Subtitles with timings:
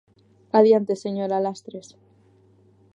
[0.59, 1.87] Adiante, señora Lastres.